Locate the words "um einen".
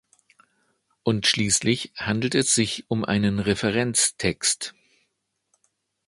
2.87-3.37